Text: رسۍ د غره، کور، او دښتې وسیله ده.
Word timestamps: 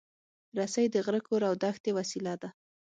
رسۍ 0.57 0.85
د 0.91 0.95
غره، 1.05 1.21
کور، 1.27 1.41
او 1.49 1.53
دښتې 1.63 1.91
وسیله 1.99 2.33
ده. 2.41 2.49